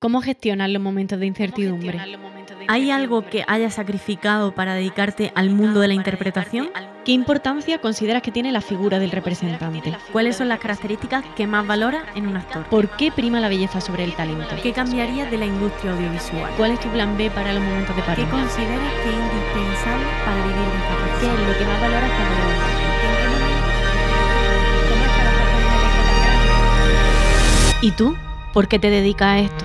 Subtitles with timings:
[0.00, 1.98] ¿Cómo gestionas los momentos de incertidumbre?
[2.68, 6.70] ¿Hay algo que hayas sacrificado para dedicarte al mundo de la interpretación?
[7.04, 9.96] ¿Qué importancia consideras que tiene la figura del representante?
[10.12, 12.64] ¿Cuáles son las características que más valora en un actor?
[12.66, 14.54] ¿Por qué prima la belleza sobre el talento?
[14.62, 16.52] ¿Qué cambiaría de la industria audiovisual?
[16.56, 18.30] ¿Cuál es tu plan B para los momentos de ¿Qué pánico?
[18.30, 22.38] consideras que es indispensable para vivir de esta ¿Qué es lo que más valoras cuando.
[27.82, 28.16] ¿Y tú?
[28.52, 29.64] ¿Por qué te dedicas a esto?